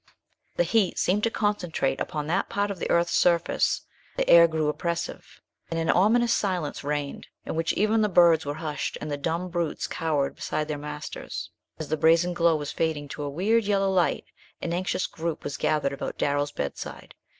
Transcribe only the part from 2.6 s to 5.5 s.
of the earth's surface, the air grew oppressive,